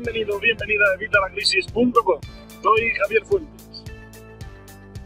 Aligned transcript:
Bienvenido, 0.00 0.38
bienvenida 0.38 0.84
a 0.92 0.94
evitalacrisis.com. 0.94 2.20
Soy 2.62 2.90
Javier 3.00 3.24
Fuentes. 3.24 3.82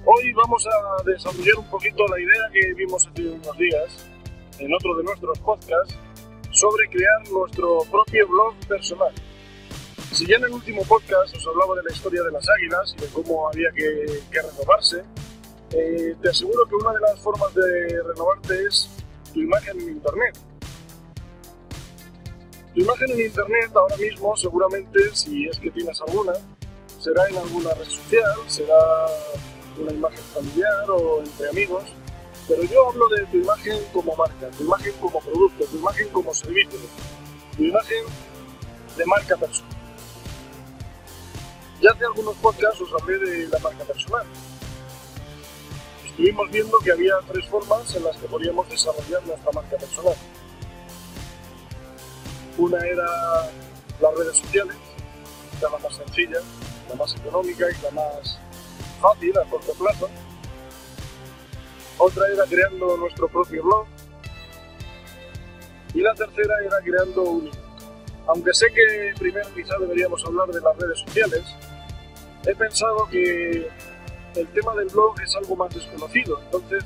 Hoy 0.05 0.33
vamos 0.35 0.67
a 0.67 1.03
desarrollar 1.05 1.57
un 1.61 1.71
poquito 1.71 2.07
la 2.09 2.21
idea 2.21 2.43
que 2.53 2.75
vimos 2.75 3.07
hace 3.07 3.27
unos 3.27 3.57
días 3.57 4.07
en 4.59 4.75
otro 4.75 4.95
de 4.99 5.05
nuestros 5.05 5.39
podcasts 5.39 5.97
sobre 6.51 6.91
crear 6.91 7.27
nuestro 7.31 7.79
propio 7.91 8.29
blog 8.29 8.55
personal. 8.69 9.15
Si 10.13 10.27
ya 10.27 10.37
en 10.37 10.45
el 10.45 10.51
último 10.51 10.83
podcast 10.85 11.35
os 11.37 11.47
hablaba 11.47 11.75
de 11.77 11.85
la 11.85 11.91
historia 11.95 12.23
de 12.25 12.33
las 12.33 12.47
águilas 12.51 12.95
y 12.99 13.01
de 13.01 13.07
cómo 13.15 13.49
había 13.49 13.71
que, 13.73 14.43
renovarse, 14.43 15.03
eh, 15.71 16.15
te 16.21 16.29
aseguro 16.29 16.67
que 16.67 16.75
una 16.75 16.93
de 16.93 17.01
las 17.01 17.19
formas 17.19 17.55
de 17.55 18.03
renovarte 18.09 18.63
es 18.69 18.91
tu 19.33 19.41
imagen 19.41 19.81
en 19.81 19.89
Internet. 19.89 20.52
Tu 22.75 22.81
imagen 22.81 23.11
en 23.11 23.21
Internet 23.21 23.71
ahora 23.75 23.97
mismo, 23.99 24.35
seguramente, 24.37 25.15
si 25.15 25.47
es 25.47 25.59
que 25.59 25.71
tienes 25.71 26.01
alguna, 26.01 26.33
será 26.99 27.29
en 27.29 27.37
alguna 27.37 27.75
red 27.75 27.85
social, 27.85 28.35
será 28.47 29.07
una 29.79 29.93
imagen 29.93 30.25
familiar 30.33 30.91
o 30.91 31.21
entre 31.21 31.51
amigos, 31.51 31.85
pero 32.49 32.63
yo 32.63 32.89
hablo 32.89 33.09
de 33.09 33.27
tu 33.27 33.37
imagen 33.37 33.79
como 33.93 34.17
marca, 34.17 34.49
tu 34.57 34.65
imagen 34.65 34.93
como 35.01 35.21
producto, 35.21 35.65
tu 35.67 35.77
imagen 35.77 36.09
como 36.09 36.33
servicio, 36.33 36.79
tu 37.57 37.63
imagen 37.63 38.05
de 38.97 39.07
marca 39.07 39.37
personal. 39.37 39.77
Ya 41.83 41.91
hace 41.91 42.05
algunos 42.05 42.37
podcasts 42.37 42.81
os 42.81 43.03
hablé 43.03 43.19
de 43.19 43.49
la 43.49 43.59
marca 43.59 43.85
personal. 43.85 44.25
Estuvimos 46.07 46.51
viendo 46.51 46.79
que 46.79 46.93
había 46.93 47.15
tres 47.31 47.47
formas 47.49 47.95
en 47.97 48.05
las 48.05 48.17
que 48.17 48.29
podíamos 48.29 48.69
desarrollar 48.69 49.27
nuestra 49.27 49.53
marca 49.53 49.77
personal. 49.77 50.15
Una 52.59 52.79
era 52.79 53.07
las 54.01 54.15
redes 54.17 54.37
sociales, 54.37 54.77
la 55.61 55.69
más 55.71 55.97
sencilla, 55.97 56.39
la 56.89 56.95
más 56.97 57.15
económica 57.15 57.67
y 57.71 57.83
la 57.83 57.91
más 57.93 58.39
fácil 59.01 59.39
a 59.39 59.49
corto 59.49 59.73
plazo. 59.73 60.11
Otra 61.99 62.29
era 62.29 62.45
creando 62.45 62.97
nuestro 62.97 63.29
propio 63.29 63.63
blog. 63.63 63.87
Y 65.95 66.01
la 66.01 66.15
tercera 66.15 66.55
era 66.65 66.79
creando 66.83 67.23
un 67.23 67.51
Aunque 68.27 68.53
sé 68.55 68.67
que 68.75 69.15
primero 69.19 69.49
quizá 69.55 69.79
deberíamos 69.79 70.25
hablar 70.25 70.49
de 70.49 70.61
las 70.61 70.77
redes 70.77 70.99
sociales, 71.01 71.43
he 72.47 72.55
pensado 72.55 73.09
que 73.11 73.69
el 74.35 74.49
tema 74.49 74.75
del 74.75 74.89
blog 74.89 75.21
es 75.21 75.35
algo 75.37 75.57
más 75.57 75.75
desconocido. 75.75 76.41
Entonces 76.45 76.85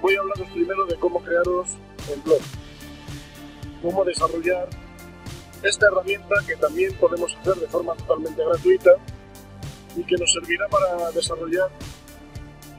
voy 0.00 0.16
a 0.16 0.20
hablaros 0.20 0.48
primero 0.50 0.86
de 0.86 0.96
cómo 0.96 1.20
crearos 1.22 1.68
el 2.12 2.20
blog. 2.20 2.40
Cómo 3.82 4.04
desarrollar 4.04 4.68
esta 5.62 5.86
herramienta 5.86 6.34
que 6.46 6.56
también 6.56 6.94
podemos 6.96 7.36
hacer 7.36 7.54
de 7.54 7.66
forma 7.68 7.94
totalmente 7.94 8.44
gratuita 8.44 8.90
y 9.96 10.04
que 10.04 10.16
nos 10.16 10.32
servirá 10.32 10.68
para 10.68 11.10
desarrollar 11.10 11.68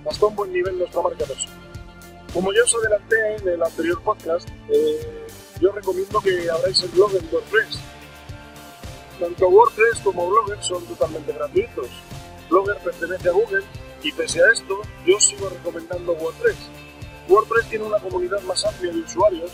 hasta 0.10 0.26
un 0.26 0.36
buen 0.36 0.54
nivel 0.54 0.78
nuestra 0.78 1.02
marca 1.02 1.26
personal. 1.26 1.58
Como 2.34 2.54
ya 2.54 2.64
os 2.64 2.76
adelanté 2.76 3.36
en 3.38 3.48
el 3.48 3.64
anterior 3.64 4.02
podcast, 4.02 4.48
eh, 4.70 5.28
yo 5.60 5.72
recomiendo 5.72 6.22
que 6.22 6.50
abráis 6.50 6.82
el 6.84 6.90
blog 6.90 7.12
en 7.16 7.28
WordPress. 7.32 7.80
Tanto 9.20 9.50
WordPress 9.50 10.00
como 10.04 10.30
Blogger 10.30 10.64
son 10.64 10.86
totalmente 10.86 11.34
gratuitos. 11.34 11.88
Blogger 12.50 12.78
pertenece 12.78 13.30
a 13.30 13.34
Google 13.34 13.64
y 14.02 14.12
pese 14.14 14.42
a 14.42 14.52
esto, 14.54 14.80
yo 15.06 15.20
sigo 15.20 15.50
recomendando 15.50 16.14
WordPress. 16.14 16.58
WordPress 17.28 17.70
tiene 17.70 17.86
una 17.86 18.00
comunidad 18.00 18.42
más 18.44 18.64
amplia 18.66 18.94
de 18.94 19.00
usuarios 19.00 19.52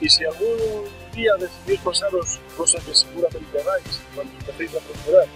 y 0.00 0.08
si 0.08 0.24
algún 0.24 0.84
día 1.12 1.32
decidís 1.38 1.80
pasaros, 1.80 2.40
cosa 2.56 2.78
que 2.80 2.94
seguramente 2.94 3.60
hagáis 3.60 4.00
cuando 4.14 4.32
empecéis 4.34 4.74
a 4.74 4.80
procurar, 4.80 5.26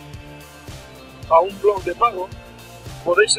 a 1.30 1.40
un 1.40 1.60
blog 1.60 1.82
de 1.84 1.94
pago, 1.94 2.28
podéis 3.04 3.38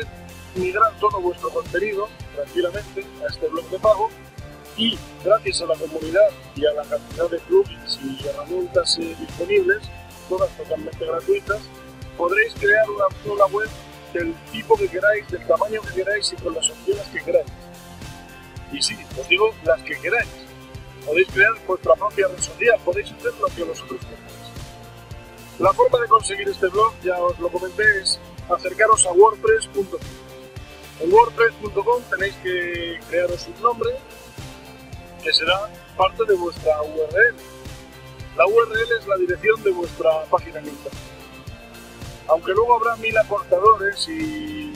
migrar 0.56 0.92
todo 1.00 1.20
vuestro 1.20 1.50
contenido 1.50 2.08
tranquilamente 2.36 3.06
a 3.24 3.32
este 3.32 3.48
blog 3.48 3.70
de 3.70 3.80
pago 3.80 4.10
y 4.78 4.98
gracias 5.24 5.62
a 5.62 5.66
la 5.66 5.76
comunidad 5.76 6.30
y 6.56 6.66
a 6.66 6.74
la 6.74 6.84
cantidad 6.84 7.30
de 7.30 7.40
plugins 7.40 8.00
y 8.02 8.28
herramientas 8.28 8.98
eh, 9.00 9.16
disponibles, 9.20 9.84
todas 10.30 10.50
totalmente 10.58 11.06
gratuitas, 11.06 11.62
podréis 12.18 12.54
crear 12.54 12.90
una, 12.90 13.34
una 13.34 13.46
web 13.48 13.70
del 14.14 14.34
tipo 14.52 14.76
que 14.78 14.88
queráis, 14.88 15.28
del 15.30 15.46
tamaño 15.46 15.82
que 15.82 15.96
queráis 15.96 16.34
y 16.34 16.36
con 16.42 16.56
las 16.56 16.70
opciones 16.70 17.04
que 17.12 17.24
queráis. 17.24 17.48
Y 18.72 18.82
sí, 18.82 18.96
os 19.20 19.28
digo 19.28 19.54
las 19.66 19.82
que 19.82 20.00
queráis 20.00 20.49
podéis 21.10 21.28
crear 21.30 21.54
vuestra 21.66 21.96
propia 21.96 22.28
red 22.28 22.40
social, 22.40 22.80
podéis 22.86 23.12
hacer 23.12 23.34
lo 23.42 23.48
que 23.48 23.64
vosotros 23.64 24.00
queráis. 24.02 24.40
La 25.58 25.74
forma 25.74 26.00
de 26.00 26.08
conseguir 26.08 26.48
este 26.48 26.68
blog, 26.68 26.94
ya 27.04 27.20
os 27.20 27.40
lo 27.40 27.50
comenté, 27.50 27.84
es 28.00 28.20
acercaros 28.48 29.08
a 29.08 29.12
wordpress.com. 29.14 30.00
En 31.00 31.12
wordpress.com 31.12 32.04
tenéis 32.12 32.36
que 32.44 33.00
crearos 33.10 33.48
un 33.48 33.62
nombre 33.64 33.90
que 35.24 35.34
será 35.34 35.70
parte 35.98 36.24
de 36.28 36.36
vuestra 36.36 36.80
URL. 36.84 37.36
La 38.38 38.46
URL 38.46 38.92
es 39.00 39.08
la 39.08 39.18
dirección 39.18 39.64
de 39.64 39.72
vuestra 39.72 40.24
página 40.26 40.60
internet. 40.60 40.94
Aunque 42.28 42.52
luego 42.52 42.76
habrá 42.76 42.96
mil 42.98 43.18
aportadores 43.18 44.08
y, 44.08 44.74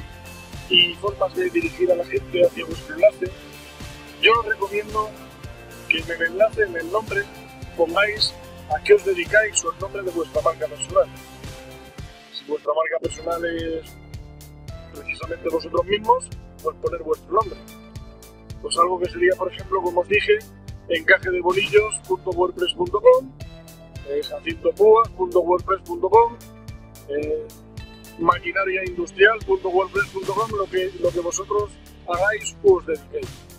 y 0.69 0.95
formas 0.95 1.35
de 1.35 1.49
dirigir 1.51 1.91
a 1.91 1.95
la 1.95 2.05
gente 2.05 2.43
hacia 2.43 2.65
vuestro 2.65 2.95
enlace, 2.95 3.31
yo 4.19 4.31
os 4.39 4.45
recomiendo 4.47 5.11
que 5.93 5.99
en 5.99 6.11
el 6.21 6.27
enlace, 6.27 6.63
en 6.63 6.75
el 6.75 6.91
nombre, 6.91 7.23
pongáis 7.77 8.33
a 8.69 8.83
qué 8.83 8.95
os 8.95 9.05
dedicáis 9.05 9.63
o 9.65 9.71
el 9.71 9.79
nombre 9.79 10.01
de 10.01 10.09
vuestra 10.11 10.41
marca 10.41 10.67
personal. 10.67 11.07
Si 12.33 12.43
vuestra 12.45 12.73
marca 12.73 12.97
personal 13.01 13.45
es 13.45 13.85
precisamente 14.93 15.49
vosotros 15.49 15.85
mismos, 15.85 16.27
pues 16.63 16.75
poner 16.77 17.03
vuestro 17.03 17.31
nombre. 17.31 17.59
Pues 18.61 18.77
algo 18.77 18.99
que 18.99 19.09
sería, 19.09 19.35
por 19.37 19.51
ejemplo, 19.51 19.81
como 19.81 19.99
os 20.01 20.07
dije, 20.07 20.39
encaje 20.89 21.29
de 21.29 21.41
bolillos.wordpress.com, 21.41 23.31
eh, 24.09 24.21
jacintopuas.wordpress.com, 24.23 26.37
eh, 27.09 27.45
maquinariaindustrial.wordpress.com, 28.19 30.51
lo 30.57 30.65
que, 30.65 30.91
lo 30.99 31.11
que 31.11 31.19
vosotros 31.19 31.71
hagáis 32.07 32.55
o 32.63 32.77
os 32.77 32.85
dediquéis. 32.85 33.52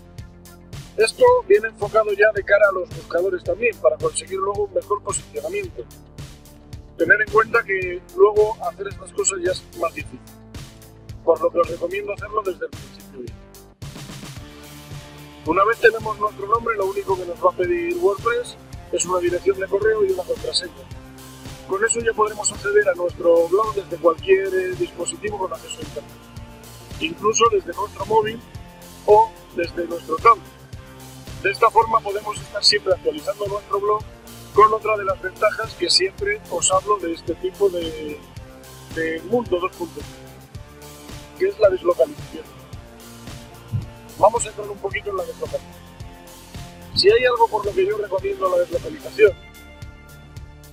Esto 0.96 1.24
viene 1.48 1.68
enfocado 1.68 2.12
ya 2.12 2.30
de 2.32 2.44
cara 2.44 2.64
a 2.70 2.72
los 2.72 2.88
buscadores 2.88 3.42
también, 3.42 3.76
para 3.78 3.96
conseguir 3.96 4.38
luego 4.38 4.64
un 4.64 4.74
mejor 4.74 5.02
posicionamiento. 5.02 5.84
Tener 6.96 7.20
en 7.20 7.32
cuenta 7.32 7.62
que 7.64 8.00
luego 8.16 8.56
hacer 8.64 8.86
estas 8.86 9.12
cosas 9.12 9.40
ya 9.44 9.50
es 9.50 9.64
más 9.80 9.92
difícil, 9.92 10.20
por 11.24 11.40
lo 11.40 11.50
que 11.50 11.58
os 11.58 11.68
recomiendo 11.68 12.12
hacerlo 12.12 12.42
desde 12.44 12.66
el 12.66 12.70
principio. 12.70 13.34
Una 15.46 15.64
vez 15.64 15.78
tenemos 15.78 16.18
nuestro 16.20 16.46
nombre, 16.46 16.76
lo 16.76 16.86
único 16.86 17.16
que 17.16 17.26
nos 17.26 17.44
va 17.44 17.50
a 17.50 17.56
pedir 17.56 17.96
WordPress 17.96 18.56
es 18.92 19.04
una 19.04 19.18
dirección 19.18 19.58
de 19.58 19.66
correo 19.66 20.04
y 20.04 20.12
una 20.12 20.22
contraseña. 20.22 20.72
Con 21.68 21.84
eso 21.84 21.98
ya 22.00 22.12
podremos 22.12 22.52
acceder 22.52 22.88
a 22.88 22.94
nuestro 22.94 23.48
blog 23.48 23.74
desde 23.74 23.96
cualquier 23.96 24.46
eh, 24.54 24.74
dispositivo 24.78 25.38
con 25.38 25.52
acceso 25.52 25.80
a 25.80 25.82
Internet, 25.82 26.12
incluso 27.00 27.44
desde 27.50 27.72
nuestro 27.72 28.06
móvil 28.06 28.40
o 29.06 29.30
desde 29.56 29.86
nuestro 29.86 30.16
tablet. 30.16 30.63
De 31.44 31.50
esta 31.50 31.68
forma 31.68 32.00
podemos 32.00 32.40
estar 32.40 32.64
siempre 32.64 32.94
actualizando 32.94 33.44
nuestro 33.46 33.78
blog 33.78 34.02
con 34.54 34.72
otra 34.72 34.96
de 34.96 35.04
las 35.04 35.20
ventajas 35.20 35.74
que 35.74 35.90
siempre 35.90 36.40
os 36.50 36.72
hablo 36.72 36.96
de 36.96 37.12
este 37.12 37.34
tipo 37.34 37.68
de, 37.68 38.18
mundo 39.28 39.60
2.0, 39.60 39.88
que 41.38 41.48
es 41.48 41.58
la 41.58 41.68
deslocalización. 41.68 42.44
Vamos 44.18 44.46
a 44.46 44.48
entrar 44.48 44.70
un 44.70 44.78
poquito 44.78 45.10
en 45.10 45.18
la 45.18 45.24
deslocalización. 45.24 45.84
Si 46.94 47.10
hay 47.10 47.26
algo 47.26 47.46
por 47.48 47.66
lo 47.66 47.74
que 47.74 47.86
yo 47.88 47.98
recomiendo 47.98 48.48
la 48.48 48.62
deslocalización, 48.62 49.32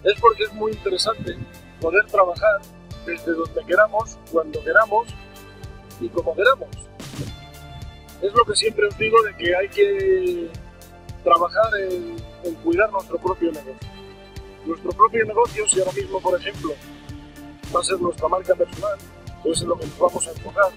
es 0.05 0.21
porque 0.21 0.43
es 0.43 0.53
muy 0.53 0.71
interesante 0.71 1.37
poder 1.81 2.05
trabajar 2.05 2.61
desde 3.05 3.33
donde 3.33 3.65
queramos, 3.65 4.17
cuando 4.31 4.63
queramos 4.63 5.09
y 5.99 6.07
como 6.07 6.33
queramos. 6.33 6.69
Es 8.21 8.33
lo 8.33 8.45
que 8.45 8.55
siempre 8.55 8.87
os 8.87 8.97
digo 8.97 9.21
de 9.23 9.35
que 9.35 9.55
hay 9.55 9.69
que 9.69 10.49
trabajar 11.23 11.69
en, 11.79 12.15
cuidar 12.63 12.91
nuestro 12.91 13.17
propio 13.17 13.51
negocio. 13.51 13.89
Nuestro 14.65 14.91
propio 14.91 15.25
negocio, 15.25 15.67
si 15.67 15.79
ahora 15.79 15.91
mismo, 15.93 16.21
por 16.21 16.39
ejemplo, 16.39 16.73
va 17.75 17.79
a 17.79 17.83
ser 17.83 17.99
nuestra 17.99 18.27
marca 18.27 18.53
personal, 18.53 18.97
pues 19.43 19.59
es 19.59 19.67
lo 19.67 19.77
que 19.77 19.87
nos 19.87 19.97
vamos 19.97 20.27
a 20.27 20.31
enfocar, 20.31 20.71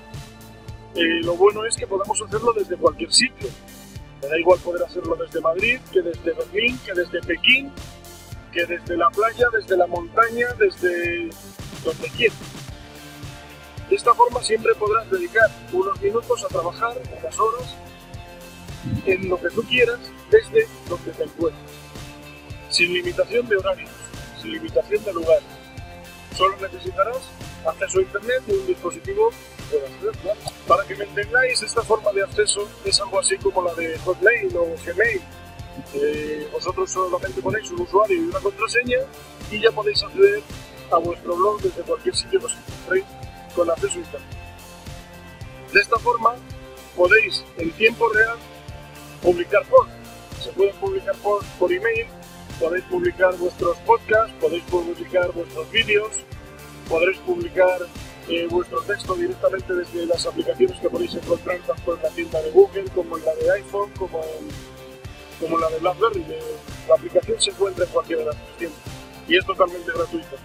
eh, 0.95 1.21
lo 1.23 1.37
bueno 1.37 1.65
es 1.67 1.77
que 1.77 1.87
podamos 1.87 2.21
hacerlo 2.23 2.53
desde 2.53 2.77
cualquier 2.77 3.13
sitio. 3.13 3.49
Me 4.23 4.29
da 4.29 4.39
igual 4.39 4.59
poder 4.61 4.85
hacerlo 4.85 5.17
desde 5.17 5.41
Madrid, 5.41 5.81
que 5.93 6.01
desde 6.01 6.33
Berlín, 6.33 6.79
que 6.87 6.95
desde 6.95 7.21
Pekín, 7.21 7.71
que 8.53 8.65
desde 8.65 8.97
la 8.97 9.11
playa, 9.11 9.49
desde 9.53 9.77
la 9.77 9.87
montaña, 9.87 10.47
desde 10.59 11.29
donde 11.85 12.09
quieras. 12.17 12.64
De 13.89 13.97
esta 13.97 14.15
forma 14.15 14.43
siempre 14.43 14.75
podrás 14.75 15.11
dedicar 15.11 15.51
unos 15.73 16.01
minutos 16.01 16.45
a 16.45 16.49
trabajar, 16.49 16.97
unas 17.21 17.39
horas, 17.39 17.75
en 19.07 19.29
lo 19.29 19.41
que 19.41 19.51
tú 19.51 19.63
quieras 19.65 19.99
desde 20.31 20.67
donde 20.89 21.13
te 21.13 21.25
encuentres, 21.25 21.71
sin 22.69 22.93
limitación 22.93 23.47
de 23.49 23.57
horarios, 23.57 23.91
sin 24.41 24.53
limitación 24.53 25.05
de 25.05 25.13
lugares. 25.13 25.45
Solo 26.37 26.57
necesitarás 26.61 27.19
acceso 27.67 27.99
a 27.99 28.03
internet 28.03 28.43
y 28.49 28.53
un 28.53 28.67
dispositivo 28.67 29.31
Para 30.69 30.85
que 30.85 30.95
me 30.95 31.05
entendáis, 31.05 31.63
esta 31.63 31.83
forma 31.83 32.13
de 32.13 32.23
acceso 32.23 32.69
es 32.85 33.01
algo 33.01 33.19
así 33.19 33.37
como 33.39 33.63
la 33.63 33.75
de 33.75 33.99
Hotmail 33.99 34.57
o 34.57 34.75
Gmail. 34.85 35.21
Eh, 35.95 36.49
vosotros 36.53 36.91
solamente 36.91 37.43
ponéis 37.43 37.71
un 37.71 37.81
usuario 37.81 38.17
y 38.17 38.21
una 38.21 38.41
contraseña 38.41 38.99
y 39.51 39.61
ya 39.61 39.71
podéis 39.73 40.03
acceder 40.03 40.43
a 40.91 40.99
vuestro 40.99 41.35
blog 41.35 41.61
desde 41.61 41.83
cualquier 41.83 42.15
sitio 42.15 42.41
que 42.41 42.47
os 42.47 42.53
encontréis 42.53 43.05
con 43.55 43.71
acceso 43.71 43.99
a 43.99 44.03
internet. 44.03 44.31
De 45.73 45.81
esta 45.81 45.99
forma 45.99 46.35
podéis 46.97 47.45
en 47.59 47.71
tiempo 47.73 48.09
real 48.11 48.37
publicar 49.23 49.65
posts. 49.67 49.93
Se 50.43 50.51
pueden 50.53 50.75
publicar 50.77 51.17
posts 51.17 51.51
por 51.59 51.73
email, 51.73 52.07
podéis 52.61 52.85
publicar 52.85 53.37
vuestros 53.37 53.77
podcasts, 53.79 54.35
podéis 54.41 54.63
publicar 54.65 55.33
vuestros 55.33 55.71
vídeos, 55.71 56.11
podréis 56.89 57.19
publicar 57.19 57.79
eh, 58.29 58.47
vuestro 58.51 58.81
texto 58.83 59.15
directamente 59.15 59.73
desde 59.75 60.07
las 60.07 60.27
aplicaciones 60.27 60.79
que 60.79 60.89
podéis 60.89 61.15
encontrar 61.15 61.59
tanto 61.67 61.97
en 61.97 62.03
la 62.03 62.09
tienda 62.11 62.41
de 62.43 62.51
Google 62.51 62.85
como 62.95 63.19
en 63.19 63.25
la 63.25 63.35
de 63.35 63.53
iPhone, 63.53 63.91
como 63.99 64.19
en, 64.23 64.49
como 65.41 65.59
la 65.59 65.69
de 65.71 65.79
BlackBerry. 65.79 66.25
La 66.89 66.95
aplicación 66.95 67.41
se 67.41 67.51
encuentra 67.51 67.85
en 67.85 67.91
cualquiera 67.91 68.23
de 68.23 68.27
las 68.29 68.37
tiendas 68.59 68.81
y 69.29 69.37
es 69.37 69.47
totalmente 69.47 69.91
gratuito. 69.93 70.37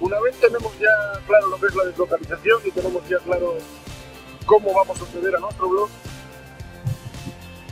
Una 0.00 0.18
vez 0.20 0.34
tenemos 0.40 0.72
ya 0.78 1.20
claro 1.26 1.48
lo 1.48 1.60
que 1.60 1.66
es 1.66 1.74
la 1.74 1.84
deslocalización 1.84 2.62
y 2.64 2.70
tenemos 2.70 3.08
ya 3.08 3.18
claro 3.18 3.58
cómo 4.46 4.72
vamos 4.72 4.98
a 5.00 5.04
acceder 5.04 5.36
a 5.36 5.40
nuestro 5.40 5.68
blog, 5.68 5.90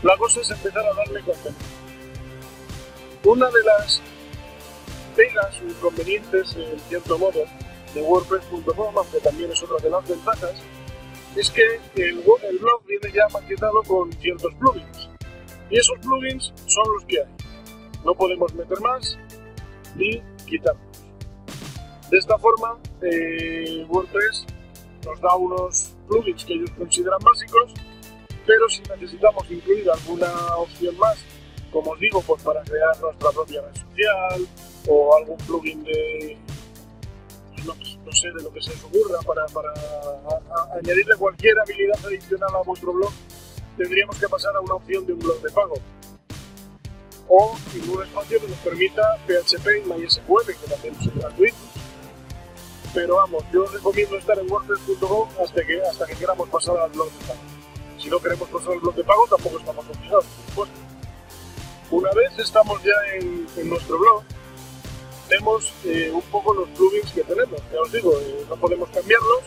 la 0.03 0.17
cosa 0.17 0.41
es 0.41 0.51
empezar 0.51 0.85
a 0.87 0.95
darle 0.95 1.23
contenido. 1.23 1.65
Una 3.25 3.47
de 3.47 3.65
las 3.65 4.01
pegas 5.17 5.61
o 5.61 5.65
inconvenientes, 5.65 6.55
en 6.55 6.79
cierto 6.89 7.19
modo, 7.19 7.45
de 7.95 8.03
WordPress.com, 8.03 8.97
aunque 8.97 9.19
también 9.21 9.51
es 9.51 9.63
otra 9.63 9.79
de 9.83 9.91
las 9.91 10.07
ventajas, 10.07 10.55
es 11.35 11.51
que 11.51 11.81
el, 11.97 12.23
el 12.43 12.59
blog 12.59 12.85
viene 12.87 13.13
ya 13.13 13.27
maquetado 13.33 13.83
con 13.83 14.13
ciertos 14.13 14.55
plugins. 14.55 15.09
Y 15.71 15.79
esos 15.79 15.99
plugins 15.99 16.53
son 16.67 16.85
los 16.95 17.05
que 17.07 17.21
hay. 17.21 17.29
No 18.05 18.15
podemos 18.15 18.55
meter 18.55 18.81
más 18.81 19.19
ni 19.97 20.23
quitarlos. 20.47 20.88
De 22.11 22.17
esta 22.17 22.39
forma, 22.39 22.79
eh, 23.03 23.85
WordPress 23.89 24.47
nos 25.05 25.21
da 25.21 25.37
unos 25.37 25.95
plugins 26.09 26.45
que 26.45 26.55
ellos 26.55 26.71
consideran 26.71 27.19
básicos, 27.21 27.75
pero 28.47 28.67
si 28.71 28.81
necesitamos 28.83 29.51
incluir 29.51 29.91
alguna 29.91 30.57
opción 30.57 30.97
más, 30.97 31.19
como 31.71 31.91
os 31.91 32.01
digo, 32.01 32.23
pues 32.23 32.43
para 32.43 32.63
crear 32.63 32.99
nuestra 33.01 33.31
propia 33.31 33.61
red 33.61 33.75
social 33.75 34.49
o 34.89 35.17
algún 35.17 35.37
plugin 35.39 35.85
de 35.85 36.39
no, 37.67 38.13
sé 38.13 38.29
de 38.29 38.43
lo 38.43 38.51
que 38.53 38.63
se 38.63 38.71
os 38.71 38.85
ocurra 38.85 39.19
para, 39.27 39.45
para 39.47 39.73
añadirle 40.81 41.15
cualquier 41.19 41.59
habilidad 41.59 41.99
adicional 42.07 42.55
a 42.55 42.63
vuestro 42.63 42.95
blog, 42.95 43.13
tendríamos 43.77 44.19
que 44.19 44.29
pasar 44.29 44.57
a 44.57 44.61
una 44.61 44.75
opción 44.75 45.05
de 45.05 45.13
un 45.13 45.19
blog 45.19 45.43
de 45.43 45.51
pago. 45.51 45.75
O 47.31 47.55
un 47.93 48.03
espacio 48.03 48.41
que 48.41 48.49
nos 48.49 48.59
permita 48.61 49.19
PHP 49.27 49.67
y 49.85 49.89
MySQL, 49.91 50.47
que 50.47 50.71
también 50.71 50.95
es 50.99 51.15
gratuito 51.15 51.68
pero 52.95 53.17
vamos, 53.17 53.45
yo 53.53 53.67
recomiendo 53.67 54.17
estar 54.17 54.39
en 54.39 54.51
WordPress.com 54.51 55.29
hasta 55.43 55.65
que, 55.65 55.81
hasta 55.83 56.07
que 56.07 56.15
queramos 56.15 56.49
pasar 56.49 56.77
al 56.79 56.91
blog 56.91 57.11
de 57.13 57.27
pago. 57.27 57.41
Si 57.99 58.09
no 58.09 58.19
queremos 58.19 58.49
pasar 58.49 58.73
al 58.73 58.81
blog 58.81 58.95
de 58.95 59.05
pago, 59.05 59.27
tampoco 59.29 59.59
estamos 59.59 59.85
obligados, 59.89 60.25
por 60.55 60.69
Una 61.91 62.11
vez 62.13 62.39
estamos 62.39 62.83
ya 62.83 62.95
en, 63.17 63.69
nuestro 63.69 63.99
blog, 63.99 64.23
vemos 65.29 65.73
eh, 65.85 66.11
un 66.13 66.23
poco 66.23 66.55
los 66.55 66.69
plugins 66.71 67.13
que 67.13 67.25
tenemos. 67.25 67.61
Ya 67.73 67.81
os 67.81 67.93
digo, 67.93 68.13
eh, 68.21 68.47
no 68.49 68.57
podemos 68.57 68.89
cambiarlos, 68.91 69.43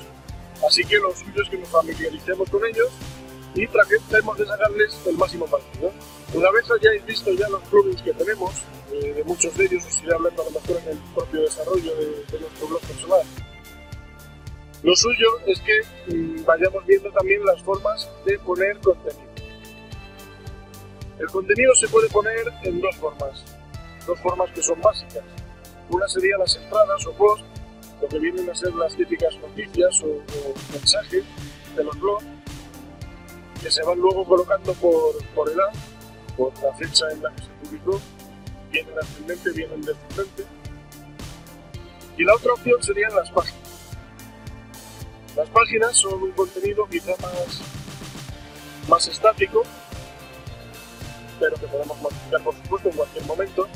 así 0.67 0.83
que 0.83 0.97
lo 0.97 1.15
suyo 1.15 1.41
es 1.43 1.49
que 1.49 1.57
nos 1.57 1.69
familiaricemos 1.69 2.49
con 2.49 2.65
ellos 2.65 2.89
y 3.53 3.67
tratemos 3.67 4.37
de 4.37 4.45
sacarles 4.45 5.01
el 5.05 5.17
máximo 5.17 5.45
partido. 5.45 5.91
Una 6.33 6.51
vez 6.51 6.65
hayáis 6.71 7.05
visto 7.05 7.31
ya 7.33 7.49
los 7.49 7.61
plugins 7.63 8.01
que 8.01 8.13
tenemos, 8.13 8.63
eh, 8.93 9.13
de 9.13 9.23
muchos 9.25 9.55
de 9.57 9.65
ellos 9.65 9.85
os 9.85 10.01
iré 10.01 10.13
hablando 10.13 10.41
a 10.41 10.45
lo 10.45 10.51
mejor 10.51 10.81
en 10.83 10.89
el 10.89 10.97
propio 11.13 11.41
desarrollo 11.41 11.95
de, 11.95 12.39
nuestro 12.39 12.67
blog 12.67 12.81
personal. 12.81 13.21
Lo 14.83 14.95
suyo 14.95 15.27
es 15.45 15.61
que 15.61 16.15
mm, 16.15 16.45
vayamos 16.45 16.85
viendo 16.85 17.11
también 17.11 17.43
las 17.45 17.61
formas 17.61 18.09
de 18.25 18.39
poner 18.39 18.77
contenido. 18.79 19.31
El 21.19 21.27
contenido 21.27 21.75
se 21.75 21.87
puede 21.89 22.09
poner 22.09 22.51
en 22.63 22.81
dos 22.81 22.95
formas, 22.95 23.43
dos 24.07 24.19
formas 24.21 24.49
que 24.51 24.63
son 24.63 24.81
básicas. 24.81 25.23
Una 25.89 26.07
sería 26.07 26.37
las 26.37 26.55
entradas 26.55 27.05
o 27.05 27.11
posts, 27.13 27.45
lo 28.01 28.07
que 28.07 28.17
vienen 28.17 28.49
a 28.49 28.55
ser 28.55 28.73
las 28.73 28.95
típicas 28.95 29.37
noticias 29.37 30.01
o, 30.01 30.07
o 30.07 30.53
mensajes 30.73 31.23
de 31.75 31.83
los 31.83 31.99
blogs, 31.99 32.25
que 33.61 33.71
se 33.71 33.83
van 33.83 33.99
luego 33.99 34.25
colocando 34.25 34.73
por, 34.73 35.23
por 35.35 35.49
edad 35.49 35.71
por 36.37 36.53
la 36.63 36.73
fecha 36.73 37.05
en 37.11 37.21
la 37.21 37.31
que 37.31 37.43
se 37.43 37.49
publicó, 37.63 38.01
vienen 38.71 38.97
ascendente, 38.99 39.51
vienen 39.51 39.81
descendente. 39.81 40.45
Y 42.17 42.23
la 42.23 42.35
otra 42.35 42.53
opción 42.53 42.81
serían 42.81 43.15
las 43.15 43.29
páginas. 43.31 43.61
Las 45.35 45.49
páginas 45.49 45.95
son 45.95 46.21
un 46.23 46.31
contenido 46.31 46.87
quizá 46.89 47.11
más, 47.21 47.61
más 48.87 49.07
estático, 49.07 49.63
pero 51.39 51.55
que 51.55 51.67
podemos 51.67 52.01
modificar 52.01 52.43
por 52.43 52.55
supuesto 52.55 52.89
en 52.89 52.95
cualquier 52.95 53.25
momento. 53.25 53.67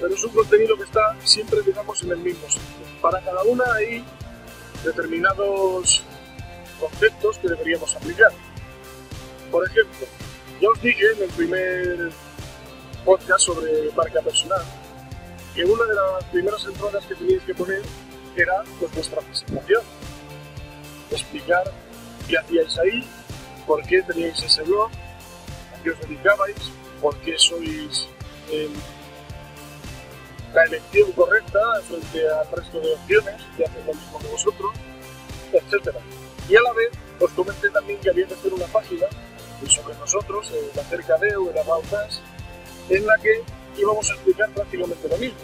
Pero 0.00 0.14
es 0.14 0.24
un 0.24 0.30
contenido 0.32 0.76
que 0.76 0.84
está 0.84 1.16
siempre, 1.24 1.60
digamos, 1.62 2.02
en 2.02 2.12
el 2.12 2.18
mismo 2.18 2.48
sitio. 2.48 2.86
Para 3.00 3.20
cada 3.20 3.42
una 3.44 3.64
hay 3.74 4.04
determinados 4.84 6.02
conceptos 6.80 7.38
que 7.38 7.48
deberíamos 7.48 7.94
aplicar. 7.94 8.32
Por 9.52 9.68
ejemplo, 9.68 10.06
ya 10.60 10.68
os 10.70 10.80
dije 10.80 11.04
en 11.14 11.22
el 11.24 11.28
primer 11.30 12.10
podcast 13.04 13.44
sobre 13.44 13.92
marca 13.94 14.22
personal 14.22 14.62
que 15.54 15.62
una 15.64 15.84
de 15.84 15.94
las 15.94 16.24
primeras 16.32 16.64
entradas 16.64 17.04
que 17.04 17.14
teníais 17.14 17.42
que 17.42 17.54
poner 17.54 17.82
era 18.34 18.64
pues, 18.80 18.94
vuestra 18.94 19.20
presentación. 19.20 19.82
Explicar 21.10 21.64
qué 22.26 22.38
hacíais 22.38 22.78
ahí, 22.78 23.06
por 23.66 23.82
qué 23.86 24.02
teníais 24.02 24.42
ese 24.42 24.62
blog, 24.62 24.90
a 24.90 25.82
qué 25.82 25.90
os 25.90 26.00
dedicabais, 26.00 26.56
por 27.02 27.14
qué 27.18 27.38
sois 27.38 28.08
la 30.54 30.64
elección 30.64 31.12
correcta 31.12 31.60
frente 31.88 32.26
al 32.26 32.50
resto 32.56 32.80
de 32.80 32.94
opciones 32.94 33.42
que 33.56 33.64
hacen 33.64 33.86
lo 33.86 33.92
mismo 33.92 34.18
que 34.18 34.28
vosotros, 34.28 34.72
etc. 35.52 35.94
Y 36.48 36.56
a 36.56 36.62
la 36.62 36.72
vez 36.72 36.90
os 37.20 37.30
comenté 37.32 37.68
también 37.68 37.98
que 38.00 38.08
había 38.08 38.26
que 38.26 38.34
hacer 38.34 38.54
una 38.54 38.66
página 38.66 39.06
sobre 39.68 39.94
nosotros, 39.96 40.50
el 40.50 40.78
acerca 40.78 41.16
de 41.18 41.36
o 41.36 41.50
el 41.50 41.58
About 41.58 41.84
en 42.88 43.06
la 43.06 43.16
que 43.18 43.42
íbamos 43.78 44.10
a 44.10 44.14
explicar 44.14 44.50
prácticamente 44.50 45.08
lo 45.08 45.16
mismo. 45.18 45.38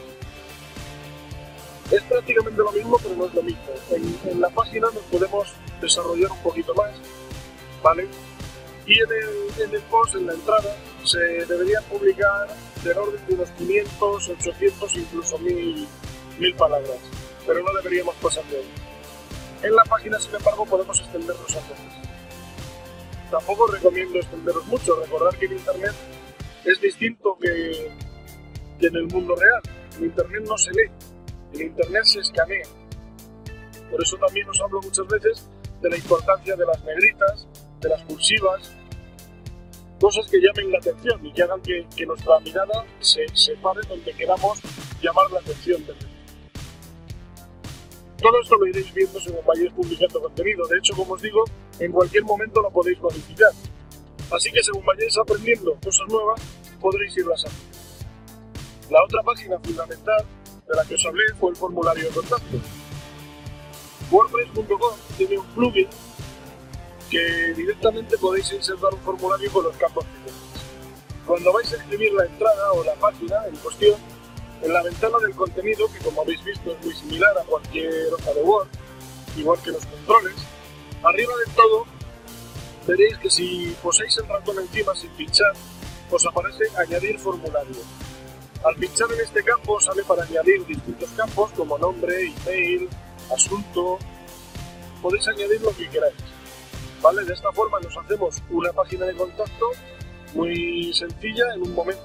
Es 1.90 2.02
prácticamente 2.02 2.58
lo 2.58 2.72
mismo, 2.72 2.98
pero 3.02 3.14
no 3.16 3.26
es 3.26 3.34
lo 3.34 3.42
mismo. 3.42 3.64
En, 3.90 4.40
la 4.40 4.50
página 4.50 4.88
nos 4.92 5.04
podemos 5.04 5.48
desarrollar 5.80 6.30
un 6.30 6.38
poquito 6.38 6.74
más, 6.74 6.90
¿vale? 7.82 8.06
Y 8.86 8.98
en 8.98 9.08
el, 9.10 9.62
en 9.62 9.74
el 9.74 9.82
post, 9.82 10.14
en 10.14 10.26
la 10.26 10.34
entrada, 10.34 10.76
se 11.04 11.18
deberían 11.18 11.82
publicar 11.84 12.48
del 12.84 12.98
orden 12.98 13.26
de 13.26 13.34
unos 13.34 13.50
500, 13.50 14.28
800, 14.28 14.96
incluso 14.96 15.38
1000, 15.38 15.88
palabras, 16.56 16.98
pero 17.46 17.62
no 17.62 17.72
deberíamos 17.74 18.14
pasar 18.16 18.44
de 18.44 18.58
ahí. 18.58 18.70
En 19.62 19.74
la 19.74 19.82
página, 19.84 20.18
sin 20.20 20.34
embargo, 20.34 20.66
podemos 20.66 21.00
extendernos 21.00 21.56
a 21.56 21.60
todos 21.60 22.07
tampoco 23.30 23.66
recomiendo 23.66 24.18
extenderos 24.18 24.66
mucho. 24.66 24.96
Recordar 25.00 25.36
que 25.38 25.46
en 25.46 25.52
Internet 25.52 25.94
es 26.64 26.80
distinto 26.80 27.36
que, 27.40 27.90
en 28.80 28.96
el 28.96 29.06
mundo 29.06 29.34
real. 29.36 29.62
En 29.96 30.04
Internet 30.04 30.42
no 30.46 30.56
se 30.56 30.70
lee, 30.72 30.90
en 31.54 31.66
Internet 31.68 32.04
se 32.04 32.20
escanea. 32.20 32.66
Por 33.90 34.02
eso 34.02 34.16
también 34.16 34.48
os 34.48 34.60
hablo 34.60 34.80
muchas 34.80 35.06
veces 35.08 35.48
de 35.80 35.90
la 35.90 35.96
importancia 35.96 36.54
de 36.54 36.66
las 36.66 36.84
negritas, 36.84 37.48
de 37.80 37.88
las 37.88 38.02
cursivas, 38.02 38.72
cosas 40.00 40.30
que 40.30 40.38
llamen 40.38 40.70
la 40.70 40.78
atención 40.78 41.24
y 41.26 41.32
que 41.32 41.42
hagan 41.42 41.60
que, 41.62 42.06
nuestra 42.06 42.38
mirada 42.40 42.84
se, 43.00 43.26
se 43.34 43.56
pare 43.56 43.80
donde 43.88 44.12
queramos 44.12 44.60
llamar 45.02 45.30
la 45.32 45.40
atención 45.40 45.84
del 45.86 45.96
todo 48.20 48.40
esto 48.40 48.56
lo 48.56 48.66
iréis 48.66 48.92
viendo 48.92 49.20
según 49.20 49.44
vayáis 49.46 49.72
publicando 49.72 50.20
contenido. 50.20 50.66
De 50.66 50.78
hecho, 50.78 50.94
como 50.94 51.14
os 51.14 51.22
digo, 51.22 51.44
en 51.80 51.92
cualquier 51.92 52.24
momento 52.24 52.62
lo 52.62 52.70
podéis 52.70 53.00
modificar. 53.00 53.50
Así 54.30 54.50
que 54.50 54.62
según 54.62 54.84
vayáis 54.84 55.16
aprendiendo 55.18 55.76
cosas 55.82 56.06
nuevas, 56.08 56.40
podréis 56.80 57.16
irlas 57.16 57.44
haciendo. 57.44 57.78
La 58.90 59.02
otra 59.04 59.22
página 59.22 59.58
fundamental 59.58 60.24
de 60.66 60.76
la 60.76 60.84
que 60.84 60.94
os 60.94 61.06
hablé 61.06 61.24
fue 61.38 61.50
el 61.50 61.56
formulario 61.56 62.04
de 62.04 62.10
contacto. 62.10 62.58
WordPress.com 64.10 64.96
tiene 65.16 65.38
un 65.38 65.46
plugin 65.48 65.88
que 67.10 67.54
directamente 67.54 68.16
podéis 68.18 68.52
insertar 68.52 68.92
un 68.92 69.00
formulario 69.00 69.50
con 69.50 69.64
los 69.64 69.76
campos 69.76 70.04
diferentes. 70.06 70.62
Cuando 71.26 71.52
vais 71.52 71.72
a 71.72 71.76
escribir 71.76 72.12
la 72.12 72.24
entrada 72.24 72.72
o 72.72 72.84
la 72.84 72.94
página 72.94 73.46
en 73.46 73.56
cuestión, 73.56 73.96
En 74.60 74.72
la 74.72 74.82
ventana 74.82 75.18
del 75.18 75.36
contenido, 75.36 75.86
que 75.92 75.98
como 76.00 76.22
habéis 76.22 76.42
visto 76.42 76.72
es 76.72 76.84
muy 76.84 76.92
similar 76.92 77.30
a 77.38 77.44
cualquier 77.44 78.12
hoja 78.12 78.34
de 78.34 78.42
Word, 78.42 78.68
igual 79.36 79.62
que 79.62 79.70
los 79.70 79.86
controles, 79.86 80.34
arriba 81.02 81.32
del 81.44 81.54
todo 81.54 81.86
veréis 82.86 83.18
que 83.18 83.30
si 83.30 83.76
poséis 83.82 84.16
el 84.18 84.28
ratón 84.28 84.58
encima 84.58 84.94
sin 84.94 85.10
pinchar, 85.10 85.52
os 86.10 86.26
aparece 86.26 86.64
añadir 86.76 87.18
formulario. 87.18 87.76
Al 88.64 88.74
pinchar 88.76 89.12
en 89.12 89.20
este 89.20 89.44
campo 89.44 89.78
sale 89.80 90.02
para 90.04 90.24
añadir 90.24 90.64
distintos 90.66 91.10
campos 91.10 91.50
como 91.52 91.78
nombre, 91.78 92.32
email, 92.46 92.88
asunto. 93.32 93.98
Podéis 95.02 95.28
añadir 95.28 95.60
lo 95.60 95.76
que 95.76 95.88
queráis. 95.88 96.14
¿Vale? 97.02 97.24
De 97.24 97.34
esta 97.34 97.52
forma 97.52 97.78
nos 97.80 97.96
hacemos 97.96 98.42
una 98.50 98.72
página 98.72 99.06
de 99.06 99.14
contacto 99.14 99.66
muy 100.34 100.92
sencilla 100.92 101.54
en 101.54 101.62
un 101.62 101.74
momento 101.74 102.02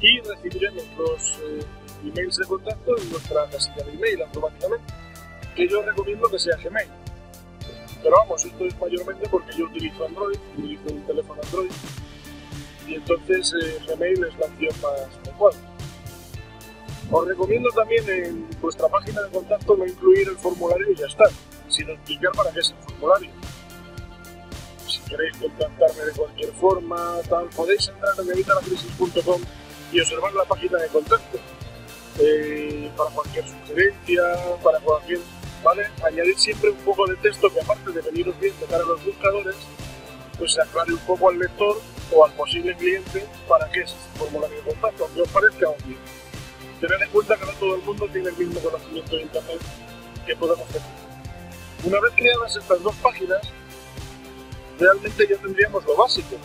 y 0.00 0.20
recibiremos 0.20 0.84
los 0.98 1.38
eh, 1.42 1.64
emails 2.04 2.36
de 2.36 2.46
contacto 2.46 2.98
en 2.98 3.10
nuestra 3.10 3.48
casilla 3.50 3.84
de 3.84 3.92
email 3.92 4.22
automáticamente, 4.22 4.92
que 5.56 5.68
yo 5.68 5.82
recomiendo 5.82 6.28
que 6.28 6.38
sea 6.38 6.56
Gmail. 6.56 7.01
Pero 8.02 8.16
vamos, 8.16 8.44
esto 8.44 8.64
es 8.64 8.78
mayormente 8.80 9.28
porque 9.28 9.56
yo 9.56 9.66
utilizo 9.66 10.06
Android, 10.06 10.38
utilizo 10.56 10.82
un 10.92 11.02
teléfono 11.02 11.40
Android 11.42 11.70
y 12.86 12.94
entonces 12.94 13.54
eh, 13.62 13.78
Gmail 13.86 14.24
es 14.24 14.38
la 14.38 14.46
opción 14.46 14.74
más 14.82 15.18
adecuada. 15.24 15.58
Os 17.10 17.28
recomiendo 17.28 17.68
también 17.70 18.08
en 18.08 18.60
vuestra 18.60 18.88
página 18.88 19.22
de 19.22 19.30
contacto 19.30 19.76
no 19.76 19.86
incluir 19.86 20.28
el 20.28 20.36
formulario 20.36 20.90
y 20.90 20.96
ya 20.96 21.06
está, 21.06 21.24
sino 21.68 21.92
explicar 21.92 22.32
para 22.32 22.50
qué 22.52 22.60
es 22.60 22.70
el 22.70 22.76
formulario. 22.78 23.30
Si 24.86 24.98
queréis 25.00 25.36
contactarme 25.36 26.04
de 26.04 26.12
cualquier 26.12 26.52
forma, 26.52 27.20
tal, 27.28 27.46
podéis 27.50 27.88
entrar 27.88 28.14
en 28.18 28.30
evitalacrisis.com 28.30 29.40
y 29.92 30.00
observar 30.00 30.32
la 30.34 30.44
página 30.44 30.78
de 30.78 30.88
contacto. 30.88 31.38
Eh, 32.18 32.90
para 32.96 33.10
cualquier 33.10 33.44
sugerencia, 33.46 34.22
para 34.62 34.78
cualquier. 34.80 35.20
Añadir 36.04 36.38
siempre 36.38 36.70
un 36.70 36.76
poco 36.78 37.06
de 37.06 37.16
texto 37.16 37.48
que 37.52 37.60
aparte 37.60 37.92
de 37.92 38.00
veniros 38.02 38.38
bien 38.40 38.52
de 38.58 38.66
cara 38.66 38.82
a 38.82 38.86
los 38.86 39.04
buscadores, 39.04 39.56
pues 40.36 40.52
se 40.52 40.60
aclare 40.60 40.92
un 40.92 40.98
poco 41.00 41.30
al 41.30 41.38
lector 41.38 41.80
o 42.12 42.24
al 42.24 42.32
posible 42.32 42.76
cliente 42.76 43.26
para 43.48 43.70
qué 43.70 43.82
es 43.82 43.92
este 43.92 44.18
formulario 44.18 44.56
de 44.56 44.70
contacto, 44.72 45.08
os 45.16 45.28
parezca 45.28 45.68
obvio. 45.68 45.96
Tened 46.80 47.02
en 47.02 47.10
cuenta 47.10 47.36
que 47.36 47.46
no 47.46 47.52
todo 47.52 47.76
el 47.76 47.82
mundo 47.82 48.08
tiene 48.12 48.28
el 48.30 48.36
mismo 48.36 48.60
conocimiento 48.60 49.16
de 49.16 49.22
Internet 49.22 49.60
que 50.26 50.36
podemos 50.36 50.66
tener. 50.68 50.88
Una 51.84 52.00
vez 52.00 52.12
creadas 52.16 52.56
estas 52.56 52.82
dos 52.82 52.94
páginas, 52.96 53.40
realmente 54.78 55.28
ya 55.28 55.36
tendríamos 55.36 55.84
lo 55.84 55.96
básico, 55.96 56.36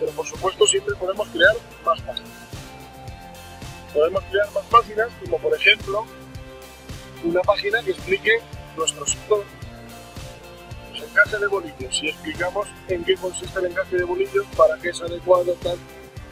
pero 0.00 0.12
por 0.12 0.26
supuesto 0.26 0.66
siempre 0.66 0.94
podemos 0.96 1.28
crear 1.28 1.54
más 1.84 2.00
páginas. 2.00 2.30
Podemos 3.92 4.24
crear 4.30 4.50
más 4.52 4.64
páginas, 4.64 5.08
como 5.22 5.38
por 5.38 5.54
ejemplo 5.54 6.06
una 7.24 7.40
página 7.42 7.82
que 7.82 7.90
explique 7.90 8.40
nuestro 8.76 9.06
sector, 9.06 9.44
el 10.94 11.02
encaje 11.02 11.38
de 11.38 11.46
bolillos, 11.46 12.02
y 12.02 12.08
explicamos 12.08 12.68
en 12.88 13.04
qué 13.04 13.16
consiste 13.16 13.58
el 13.58 13.66
encaje 13.66 13.96
de 13.96 14.04
bolillos, 14.04 14.46
para 14.56 14.76
qué 14.78 14.90
es 14.90 15.00
adecuado, 15.00 15.54
tal. 15.62 15.78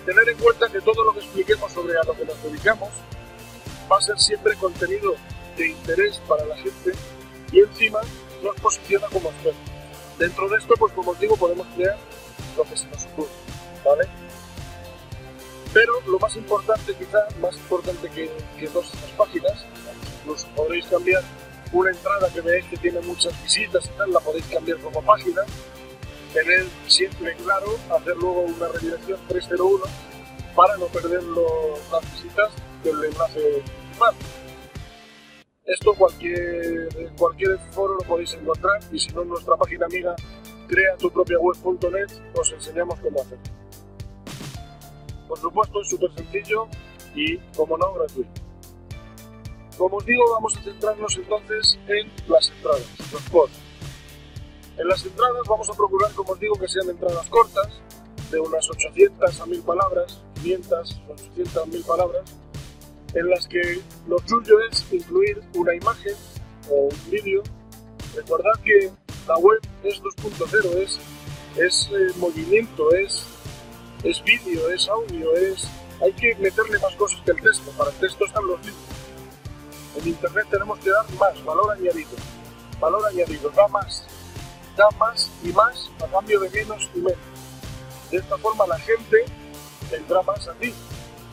Tener 0.07 0.29
en 0.29 0.39
cuenta 0.39 0.69
que 0.69 0.81
todo 0.81 1.05
lo 1.05 1.13
que 1.13 1.21
expliquemos 1.21 1.73
sobre 1.73 1.99
a 1.99 2.03
lo 2.05 2.15
que 2.15 2.25
nos 2.25 2.43
dedicamos 2.43 2.89
va 3.91 3.99
a 3.99 4.01
ser 4.01 4.19
siempre 4.19 4.57
contenido 4.57 5.15
de 5.57 5.69
interés 5.69 6.21
para 6.27 6.45
la 6.47 6.57
gente 6.57 6.93
y 7.53 7.61
encima 7.61 8.01
nos 8.43 8.57
posiciona 8.61 9.07
como 9.09 9.29
expertos. 9.31 9.61
Dentro 10.19 10.49
de 10.49 10.59
esto, 10.59 10.75
pues 10.79 10.93
como 10.93 11.11
os 11.13 11.21
digo, 11.21 11.37
podemos 11.37 11.67
crear 11.75 11.99
lo 12.57 12.65
que 12.65 12.77
se 12.77 12.87
nos 12.87 13.05
ocurre, 13.07 13.31
¿vale? 13.85 14.09
Pero 15.73 16.01
lo 16.07 16.19
más 16.19 16.35
importante, 16.37 16.95
quizá 16.95 17.19
más 17.41 17.57
importante 17.57 18.09
que, 18.11 18.31
que 18.59 18.69
todas 18.69 18.93
estas 18.93 19.11
páginas, 19.11 19.65
incluso 20.21 20.49
podréis 20.57 20.87
cambiar 20.87 21.23
una 21.73 21.91
entrada 21.91 22.33
que 22.33 22.41
veis 22.41 22.65
que 22.67 22.77
tiene 22.77 23.00
muchas 23.00 23.41
visitas 23.43 23.85
y 23.87 23.97
tal, 23.97 24.12
la 24.12 24.21
podéis 24.21 24.47
cambiar 24.47 24.79
como 24.79 25.03
página, 25.03 25.43
tener 26.33 26.67
siempre 26.87 27.35
claro, 27.37 27.77
hacer 27.91 28.17
luego 28.17 28.41
una 28.41 28.69
redirección 28.69 29.21
301 29.29 29.85
para 30.55 30.77
no 30.77 30.87
perder 30.87 31.23
las 31.23 32.12
visitas 32.12 32.50
del 32.83 33.05
enlace 33.05 33.62
principal. 33.62 34.15
Esto 35.65 35.95
cualquier, 35.95 36.89
cualquier 37.17 37.59
foro 37.71 37.95
lo 37.95 38.00
podéis 38.00 38.35
encontrar 38.35 38.81
y 38.91 38.99
si 38.99 39.12
no 39.12 39.23
en 39.23 39.29
nuestra 39.29 39.57
página 39.57 39.87
amiga 39.87 40.17
crea 40.67 40.97
tu 40.97 41.11
propia 41.11 41.39
web.net 41.39 42.09
os 42.35 42.53
enseñamos 42.53 42.99
cómo 43.00 43.21
hacerlo. 43.21 43.45
Por 45.29 45.39
supuesto 45.39 45.81
es 45.83 45.89
súper 45.89 46.12
sencillo 46.15 46.67
y 47.15 47.39
como 47.57 47.79
no 47.79 47.93
gratuito. 47.95 48.50
Como 49.81 49.97
os 49.97 50.05
digo 50.05 50.23
vamos 50.35 50.55
a 50.59 50.63
centrarnos 50.63 51.17
entonces 51.17 51.79
en 51.89 52.13
las 52.29 52.51
entradas, 52.51 52.87
los 53.11 53.23
posts. 53.31 53.59
En 54.77 54.87
las 54.87 55.03
entradas 55.07 55.41
vamos 55.49 55.71
a 55.71 55.73
procurar, 55.73 56.13
como 56.13 56.33
os 56.33 56.39
digo, 56.39 56.55
que 56.57 56.69
sean 56.69 56.91
entradas 56.91 57.27
cortas, 57.31 57.81
de 58.31 58.39
unas 58.41 58.69
800 58.69 59.41
a 59.41 59.47
1000 59.47 59.63
palabras, 59.63 60.21
500, 60.43 61.01
800 61.09 61.57
a 61.57 61.65
1000 61.65 61.85
palabras, 61.85 62.37
en 63.15 63.31
las 63.31 63.49
que 63.49 63.81
lo 64.07 64.19
suyo 64.27 64.61
es 64.71 64.87
incluir 64.93 65.41
una 65.55 65.75
imagen 65.75 66.15
o 66.69 66.75
un 66.75 67.11
vídeo. 67.11 67.43
Recordad 68.15 68.61
que 68.63 68.91
la 69.27 69.39
web 69.39 69.61
es 69.83 69.99
2.0, 70.03 70.77
es, 70.77 71.01
es 71.57 71.89
eh, 71.91 72.13
movimiento, 72.19 72.93
es, 72.93 73.25
es 74.05 74.23
vídeo, 74.25 74.69
es 74.69 74.87
audio, 74.91 75.35
es... 75.37 75.67
Hay 76.03 76.13
que 76.13 76.35
meterle 76.35 76.79
más 76.81 76.95
cosas 76.97 77.19
que 77.23 77.31
el 77.31 77.41
texto, 77.41 77.71
para 77.79 77.89
el 77.89 77.97
texto 77.97 78.27
están 78.27 78.47
los 78.47 78.61
libros. 78.61 79.01
En 79.97 80.07
Internet 80.07 80.47
tenemos 80.51 80.79
que 80.79 80.91
dar 80.91 81.11
más, 81.15 81.45
valor 81.45 81.73
añadido. 81.73 82.11
Valor 82.79 83.07
añadido, 83.07 83.51
da 83.51 83.69
más. 83.69 84.05
Da 84.77 84.89
más 84.99 85.31
y 85.43 85.49
más 85.53 85.91
a 86.03 86.07
cambio 86.07 86.41
de 86.41 86.51
menos 86.51 86.89
y 86.95 86.99
menos. 86.99 87.19
De 88.11 88.19
esta 88.19 88.39
forma 88.39 88.67
la 88.67 88.79
gente 88.79 89.25
vendrá 89.91 90.23
más 90.23 90.47
a 90.49 90.55
ti, 90.55 90.73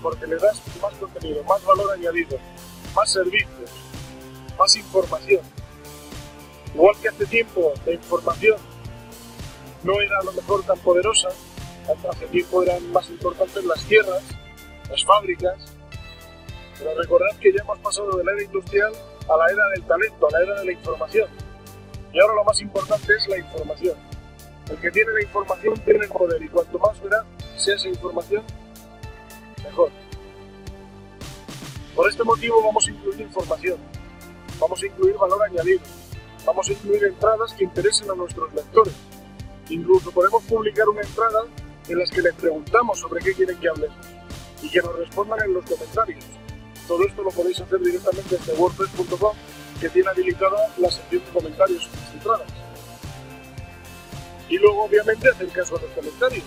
porque 0.01 0.27
le 0.27 0.37
das 0.37 0.61
más 0.81 0.93
contenido, 0.95 1.43
más 1.43 1.63
valor 1.63 1.91
añadido, 1.91 2.37
más 2.95 3.09
servicios, 3.09 3.71
más 4.57 4.75
información. 4.75 5.41
Igual 6.73 6.95
que 7.01 7.09
hace 7.09 7.25
tiempo 7.25 7.73
la 7.85 7.93
información 7.93 8.57
no 9.83 9.99
era 10.01 10.19
a 10.19 10.23
lo 10.23 10.33
mejor 10.33 10.63
tan 10.63 10.77
poderosa, 10.79 11.29
hace 12.09 12.25
tiempo 12.27 12.63
eran 12.63 12.91
más 12.91 13.09
importantes 13.09 13.63
las 13.63 13.83
tierras, 13.85 14.23
las 14.89 15.03
fábricas, 15.05 15.66
pero 16.77 16.95
recordad 16.95 17.37
que 17.39 17.51
ya 17.51 17.61
hemos 17.61 17.79
pasado 17.79 18.17
de 18.17 18.23
la 18.23 18.31
era 18.33 18.43
industrial 18.43 18.93
a 19.29 19.37
la 19.37 19.45
era 19.51 19.67
del 19.75 19.83
talento, 19.83 20.27
a 20.27 20.31
la 20.31 20.43
era 20.43 20.59
de 20.59 20.65
la 20.65 20.71
información. 20.71 21.29
Y 22.13 22.19
ahora 22.19 22.35
lo 22.35 22.43
más 22.43 22.61
importante 22.61 23.13
es 23.13 23.27
la 23.27 23.37
información. 23.37 23.95
El 24.69 24.77
que 24.77 24.91
tiene 24.91 25.11
la 25.13 25.21
información 25.21 25.79
tiene 25.85 26.05
el 26.05 26.09
poder 26.09 26.41
y 26.41 26.49
cuanto 26.49 26.77
más 26.79 27.01
verá 27.01 27.25
sea 27.55 27.75
esa 27.75 27.87
información, 27.87 28.43
mejor. 29.63 29.89
Por 31.95 32.09
este 32.09 32.23
motivo 32.23 32.61
vamos 32.63 32.87
a 32.87 32.91
incluir 32.91 33.21
información, 33.21 33.79
vamos 34.59 34.83
a 34.83 34.85
incluir 34.85 35.15
valor 35.15 35.41
añadido, 35.43 35.81
vamos 36.45 36.69
a 36.69 36.71
incluir 36.73 37.03
entradas 37.05 37.53
que 37.53 37.63
interesen 37.63 38.11
a 38.11 38.15
nuestros 38.15 38.53
lectores. 38.53 38.93
Incluso 39.69 40.11
podemos 40.11 40.43
publicar 40.43 40.87
una 40.89 41.01
entrada 41.01 41.43
en 41.87 41.97
las 41.97 42.11
que 42.11 42.21
les 42.21 42.33
preguntamos 42.35 42.99
sobre 42.99 43.23
qué 43.23 43.33
quieren 43.33 43.57
que 43.59 43.69
hablemos 43.69 43.97
y 44.61 44.69
que 44.69 44.81
nos 44.81 44.95
respondan 44.97 45.39
en 45.43 45.53
los 45.53 45.65
comentarios. 45.65 46.25
Todo 46.87 47.05
esto 47.05 47.23
lo 47.23 47.31
podéis 47.31 47.59
hacer 47.59 47.79
directamente 47.79 48.37
desde 48.37 48.53
wordpress.com 48.53 49.35
que 49.79 49.89
tiene 49.89 50.09
habilitada 50.09 50.57
la 50.77 50.89
sección 50.89 51.23
de 51.25 51.31
comentarios 51.31 51.83
en 51.85 51.99
las 51.99 52.13
entradas. 52.13 52.47
Y 54.49 54.57
luego 54.57 54.85
obviamente 54.85 55.29
hacer 55.29 55.49
caso 55.49 55.77
a 55.77 55.81
los 55.81 55.91
comentarios 55.91 56.43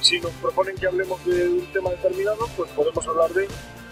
si 0.00 0.18
nos 0.18 0.32
proponen 0.32 0.76
que 0.76 0.86
hablemos 0.86 1.24
de 1.24 1.48
un 1.48 1.66
tema 1.72 1.90
determinado, 1.90 2.48
pues 2.56 2.70
podemos 2.70 3.06
hablar 3.06 3.30
de 3.32 3.44
él 3.44 3.50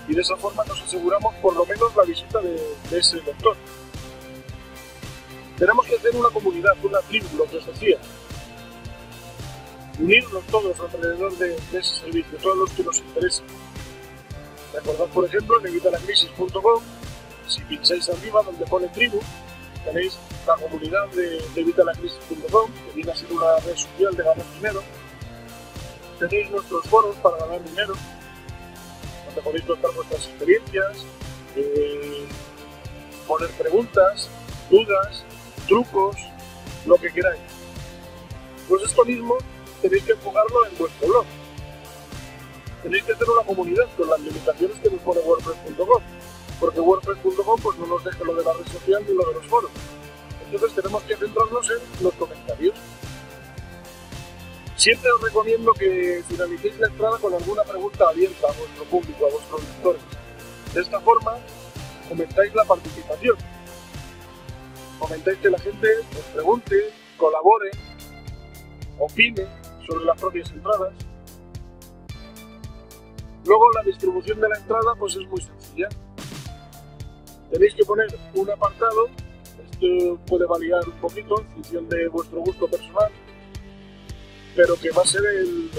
y 0.09 0.15
de 0.15 0.21
esa 0.23 0.37
forma 0.37 0.65
nos 0.65 0.81
aseguramos 0.83 1.35
por 1.37 1.55
lo 1.55 1.67
menos 1.67 1.95
la 1.95 2.03
visita 2.05 2.41
de, 2.41 2.57
ese 2.91 3.17
lector. 3.17 3.57
Tenemos 5.59 5.87
que 5.87 5.97
hacer 5.97 6.17
una 6.17 6.31
comunidad, 6.31 6.73
una 6.83 7.01
tribu, 7.01 7.27
lo 7.37 7.45
que 7.45 7.59
os 7.59 7.67
decía. 7.67 7.99
Unirnos 9.99 10.45
todos 10.47 10.79
alrededor 10.81 11.37
de, 11.37 11.57
ese 11.73 12.01
servicio, 12.01 12.39
todos 12.39 12.57
los 12.57 12.71
que 12.71 12.85
nos 12.85 12.99
interesan. 13.01 13.47
Recordad, 14.73 15.07
por 15.07 15.25
ejemplo, 15.25 15.59
en 15.61 15.67
evitalacrisis.com, 15.67 16.83
si 17.47 17.63
pincháis 17.63 18.09
arriba 18.11 18.43
donde 18.43 18.67
pone 18.67 18.89
tribu, 18.89 19.21
tenéis 19.85 20.19
la 20.47 20.57
comunidad 20.57 21.09
de, 21.09 21.41
de 21.55 21.61
evitalacrisis.com, 21.61 22.71
que 22.73 22.93
viene 22.95 23.13
a 23.13 23.17
ser 23.17 23.33
una 23.33 23.57
red 23.59 23.77
social 23.77 24.15
de 24.15 24.23
ganar 24.23 24.45
dinero, 24.55 24.83
tenéis 26.19 26.51
nuestros 26.51 26.87
foros 26.87 27.17
para 27.17 27.39
ganar 27.39 27.63
dinero, 27.65 27.95
donde 29.27 29.43
podéis 29.43 29.65
contar 29.65 29.93
vuestras 29.95 30.27
experiencias, 30.27 31.05
eh, 31.57 32.27
poner 33.27 33.51
preguntas, 33.51 34.29
dudas, 34.71 35.25
trucos, 35.67 36.17
lo 36.87 36.97
que 36.97 37.13
queráis. 37.13 37.41
Pues 38.69 38.83
esto 38.83 39.05
mismo 39.05 39.37
tenéis 39.81 40.05
que 40.05 40.13
enfocarlo 40.13 40.67
en 40.67 40.79
vuestro 40.79 41.09
blog. 41.09 41.27
Tenéis 42.83 43.05
que 43.05 43.13
hacer 43.13 43.29
una 43.29 43.43
comunidad 43.45 43.85
con 43.97 44.09
las 44.09 44.21
limitaciones 44.21 44.79
que 44.79 44.91
nos 44.91 45.01
pone 45.01 45.21
WordPress.com, 45.21 46.03
porque 46.61 46.81
WordPress.com 46.81 47.61
pues 47.61 47.79
no 47.79 47.87
nos 47.87 48.05
deja 48.05 48.25
lo 48.25 48.35
de 48.35 48.45
la 48.45 48.53
red 48.53 48.67
social 48.67 49.05
ni 49.07 49.15
lo 49.15 49.27
de 49.27 49.35
los 49.35 49.47
foros. 49.47 49.71
Entonces 50.51 50.75
tenemos 50.75 51.03
que 51.03 51.17
centrarnos 51.17 51.71
en 51.71 52.05
los 52.05 52.15
comentarios. 52.15 52.75
Siempre 54.77 55.11
os 55.11 55.21
recomiendo 55.21 55.73
que 55.75 56.23
finalicéis 56.29 56.79
la 56.79 56.87
entrada 56.87 57.19
con 57.19 57.35
alguna 57.35 57.65
pregunta 57.65 58.09
abierta 58.09 58.47
a 58.49 58.53
vuestro 58.53 58.85
público, 58.85 59.27
a 59.27 59.31
vuestros 59.31 59.63
lectores. 59.63 60.03
De 60.73 60.81
esta 60.81 61.01
forma, 61.01 61.37
comentáis 62.09 62.55
la 62.55 62.65
participación. 62.65 63.37
Comentáis 64.99 65.39
que 65.39 65.51
la 65.51 65.59
gente 65.59 65.89
os 66.17 66.25
pregunte, 66.33 66.95
colabore, 67.17 67.71
opine 68.99 69.47
sobre 69.87 70.05
las 70.05 70.21
propias 70.21 70.51
entradas. 70.51 70.93
Luego 73.49 73.73
la 73.73 73.83
distribución 73.83 74.39
de 74.43 74.49
la 74.51 74.59
entrada 74.59 74.95
pues 74.99 75.17
es 75.17 75.27
muy 75.27 75.41
sencilla. 75.41 75.89
Tenéis 77.51 77.75
que 77.75 77.83
poner 77.83 78.07
un 78.35 78.51
apartado, 78.51 79.09
esto 79.65 80.21
puede 80.27 80.45
variar 80.45 80.87
un 80.87 81.01
poquito 81.01 81.41
en 81.41 81.47
función 81.55 81.89
de 81.89 82.09
vuestro 82.09 82.41
gusto 82.41 82.69
personal, 82.69 83.11
pero 84.55 84.77
que 84.77 84.91
va 84.91 85.01
a 85.01 85.07
ser 85.07 85.25
el, 85.25 85.71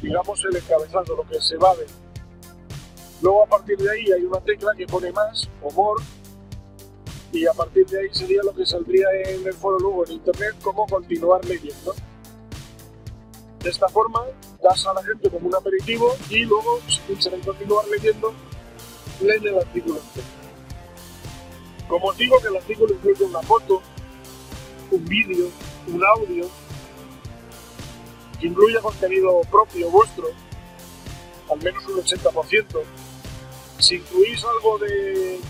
digamos 0.00 0.44
el 0.44 0.56
encabezado, 0.58 1.16
lo 1.16 1.26
que 1.26 1.40
se 1.40 1.56
va 1.56 1.72
a 1.72 1.74
ver. 1.74 1.88
Luego 3.20 3.42
a 3.42 3.46
partir 3.46 3.76
de 3.78 3.90
ahí 3.90 4.12
hay 4.12 4.22
una 4.22 4.40
tecla 4.40 4.70
que 4.76 4.86
pone 4.86 5.10
más 5.10 5.50
o 5.60 5.72
more 5.72 6.04
y 7.32 7.46
a 7.46 7.52
partir 7.52 7.84
de 7.86 7.98
ahí 7.98 8.08
sería 8.12 8.42
lo 8.44 8.54
que 8.54 8.64
saldría 8.64 9.08
en 9.24 9.44
el 9.44 9.54
foro 9.54 9.76
luego 9.80 10.06
en 10.06 10.12
internet 10.12 10.54
como 10.62 10.86
continuar 10.86 11.44
leyendo. 11.46 11.96
De 13.58 13.70
esta 13.70 13.88
forma 13.88 14.24
das 14.62 14.86
a 14.86 14.94
la 14.94 15.02
gente 15.02 15.30
como 15.30 15.48
un 15.48 15.54
aperitivo 15.54 16.16
y 16.30 16.44
luego 16.44 16.80
si 16.88 17.00
piensan 17.00 17.40
continuar 17.40 17.86
leyendo, 17.88 18.32
leen 19.20 19.46
el 19.46 19.58
artículo 19.58 19.96
entero. 19.96 20.26
Como 21.88 22.12
digo 22.14 22.38
que 22.40 22.48
el 22.48 22.56
artículo 22.56 22.94
incluye 22.94 23.24
una 23.24 23.40
foto, 23.42 23.82
un 24.90 25.04
vídeo, 25.04 25.48
un 25.86 26.04
audio, 26.04 26.48
que 28.38 28.46
incluya 28.46 28.80
contenido 28.80 29.40
propio 29.50 29.90
vuestro, 29.90 30.26
al 31.50 31.58
menos 31.62 31.86
un 31.86 32.02
80%. 32.02 32.82
Si 33.78 33.96
incluís 33.96 34.44
algo 34.44 34.78
de, 34.78 35.40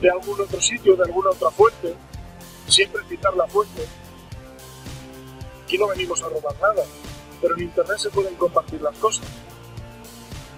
de 0.00 0.10
algún 0.10 0.40
otro 0.40 0.60
sitio, 0.60 0.96
de 0.96 1.04
alguna 1.04 1.30
otra 1.30 1.50
fuente, 1.50 1.94
siempre 2.66 3.02
citar 3.08 3.34
la 3.36 3.46
fuente. 3.46 3.86
Aquí 5.64 5.78
no 5.78 5.88
venimos 5.88 6.22
a 6.22 6.28
robar 6.28 6.54
nada, 6.60 6.84
pero 7.46 7.58
en 7.58 7.62
Internet 7.62 7.98
se 7.98 8.10
pueden 8.10 8.34
compartir 8.34 8.82
las 8.82 8.98
cosas. 8.98 9.24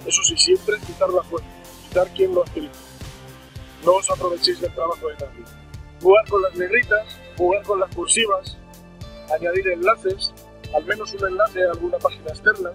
Eso 0.07 0.23
sí, 0.23 0.35
siempre 0.39 0.81
citar 0.87 1.11
la 1.11 1.23
fuente, 1.23 1.51
citar 1.87 2.09
quién 2.15 2.35
lo 2.35 2.41
ha 2.41 2.45
escrito. 2.47 2.79
No 3.85 3.93
os 3.97 4.11
aprovechéis 4.11 4.59
del 4.63 4.73
trabajo 4.73 5.07
de 5.07 5.15
nadie. 5.17 5.45
Jugar 6.01 6.27
con 6.31 6.41
las 6.41 6.55
negritas, 6.55 7.07
jugar 7.37 7.63
con 7.65 7.81
las 7.81 7.95
cursivas, 7.95 8.57
añadir 9.35 9.69
enlaces, 9.69 10.33
al 10.75 10.83
menos 10.87 11.13
un 11.13 11.29
enlace 11.29 11.63
a 11.63 11.73
alguna 11.73 11.99
página 11.99 12.29
externa, 12.29 12.71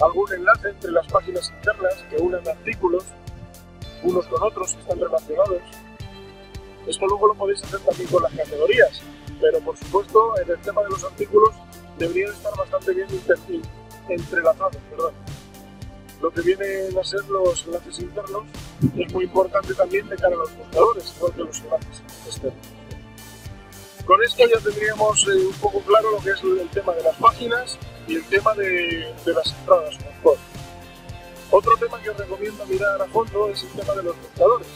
algún 0.00 0.32
enlace 0.32 0.70
entre 0.70 0.92
las 0.92 1.06
páginas 1.08 1.52
internas 1.54 2.02
que 2.08 2.16
unen 2.16 2.48
artículos, 2.48 3.04
unos 4.04 4.26
con 4.26 4.42
otros 4.42 4.74
están 4.74 4.98
relacionados. 4.98 5.60
Esto 6.86 7.06
luego 7.06 7.28
lo 7.28 7.34
podéis 7.34 7.62
hacer 7.62 7.80
también 7.80 8.08
con 8.08 8.22
las 8.22 8.32
categorías, 8.32 9.02
pero 9.38 9.60
por 9.60 9.76
supuesto 9.76 10.40
en 10.40 10.50
el 10.50 10.58
tema 10.62 10.82
de 10.82 10.88
los 10.88 11.04
artículos 11.04 11.50
deberían 11.98 12.32
estar 12.32 12.56
bastante 12.56 12.94
bien 12.94 13.08
entrelazados. 14.08 14.76
Perdón. 14.90 15.14
Lo 16.20 16.30
que 16.30 16.40
vienen 16.40 16.96
a 16.98 17.04
ser 17.04 17.24
los 17.28 17.66
enlaces 17.66 17.98
internos 17.98 18.44
es 18.96 19.12
muy 19.12 19.24
importante 19.24 19.74
también 19.74 20.08
de 20.08 20.16
cara 20.16 20.34
a 20.34 20.38
los 20.38 20.56
buscadores, 20.56 21.14
igual 21.16 21.32
que 21.32 21.44
los 21.44 21.60
enlaces 21.60 22.02
externos. 22.26 22.66
Con 24.06 24.22
esto 24.22 24.44
ya 24.46 24.58
tendríamos 24.60 25.26
eh, 25.28 25.46
un 25.46 25.54
poco 25.54 25.80
claro 25.80 26.12
lo 26.12 26.18
que 26.18 26.30
es 26.30 26.42
el 26.42 26.68
tema 26.68 26.94
de 26.94 27.02
las 27.02 27.16
páginas 27.16 27.78
y 28.06 28.14
el 28.14 28.24
tema 28.26 28.54
de, 28.54 29.12
de 29.24 29.34
las 29.34 29.52
entradas. 29.52 29.98
Mejor. 29.98 30.38
Otro 31.50 31.76
tema 31.76 32.00
que 32.00 32.10
os 32.10 32.16
recomiendo 32.16 32.66
mirar 32.66 33.02
a 33.02 33.06
fondo 33.06 33.48
es 33.48 33.62
el 33.64 33.70
tema 33.70 33.94
de 33.94 34.02
los 34.04 34.16
buscadores. 34.20 34.68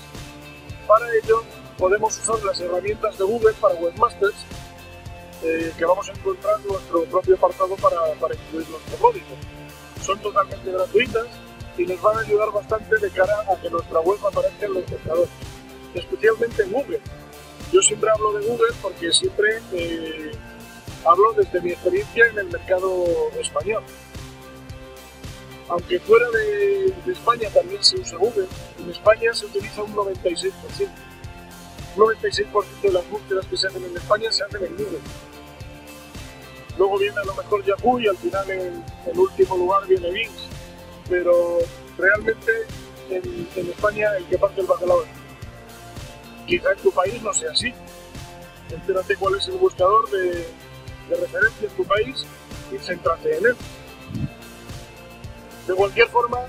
Para 0.87 1.06
ello 1.14 1.42
podemos 1.78 2.18
usar 2.18 2.42
las 2.44 2.61
herramientas 2.61 3.16
de 3.18 3.24
Google 3.24 3.54
para 3.61 3.74
webmasters 3.74 4.35
eh, 5.42 5.72
que 5.76 5.85
vamos 5.85 6.09
a 6.09 6.12
encontrar 6.12 6.61
nuestro 6.66 7.05
propio 7.05 7.35
apartado 7.35 7.76
para, 7.76 7.96
para 8.20 8.35
incluir 8.35 8.68
nuestro 8.68 8.96
código. 8.98 9.26
Son 10.03 10.18
totalmente 10.20 10.70
gratuitas 10.70 11.26
y 11.79 11.87
nos 11.87 12.00
van 12.03 12.18
a 12.18 12.20
ayudar 12.20 12.50
bastante 12.53 12.98
de 12.98 13.11
cara 13.11 13.35
a 13.50 13.61
que 13.61 13.70
nuestra 13.70 14.00
web 14.00 14.18
aparezca 14.26 14.66
en 14.66 14.74
los 14.74 14.90
buscadores, 14.90 15.31
especialmente 15.94 16.62
en 16.62 16.72
Google. 16.72 17.00
Yo 17.72 17.81
siempre 17.81 18.11
hablo 18.11 18.33
de 18.33 18.46
Google 18.46 18.72
porque 18.83 19.12
siempre 19.12 19.61
eh, 19.72 20.33
hablo 21.05 21.33
desde 21.33 21.61
mi 21.61 21.70
experiencia 21.70 22.26
en 22.26 22.38
el 22.38 22.46
mercado 22.46 23.07
español. 23.38 23.83
Aunque 25.68 26.00
fuera 26.00 26.29
de, 26.31 26.92
de 27.07 27.12
España 27.12 27.48
también 27.50 27.83
se 27.83 27.96
usa 27.98 28.18
Google, 28.18 28.48
en 28.79 28.90
España 28.90 29.33
se 29.33 29.46
utiliza 29.46 29.83
un 29.83 29.94
96%. 29.94 30.53
Un 31.96 32.05
96% 32.05 32.64
de 32.83 32.92
las 32.92 33.09
búsquedas 33.09 33.46
que 33.46 33.57
se 33.57 33.66
hacen 33.68 33.85
en 33.85 33.96
España 33.96 34.31
se 34.31 34.44
hacen 34.44 34.64
en 34.64 34.76
Google. 34.76 35.00
Luego 36.80 36.96
viene 36.96 37.20
a 37.20 37.24
lo 37.26 37.34
mejor 37.34 37.62
Yahoo 37.62 38.00
y 38.00 38.08
al 38.08 38.16
final 38.16 38.50
en 38.50 39.18
último 39.18 39.54
lugar 39.54 39.86
viene 39.86 40.10
Bing. 40.12 40.30
Pero 41.10 41.58
realmente 41.98 42.50
en, 43.10 43.68
España 43.68 44.16
el 44.16 44.24
que 44.24 44.38
parte 44.38 44.62
el 44.62 44.66
bacalao 44.66 45.04
Quizá 46.46 46.72
en 46.72 46.78
tu 46.78 46.90
país 46.90 47.22
no 47.22 47.34
sea 47.34 47.50
así. 47.50 47.74
Entérate 48.70 49.14
cuál 49.16 49.34
es 49.34 49.46
el 49.48 49.58
buscador 49.58 50.08
de, 50.08 50.30
de 50.30 51.16
referencia 51.20 51.68
en 51.68 51.76
tu 51.76 51.84
país 51.84 52.24
y 52.72 52.78
céntrate 52.78 53.36
en 53.36 53.44
él. 53.44 53.56
De 55.66 55.74
cualquier 55.74 56.08
forma, 56.08 56.46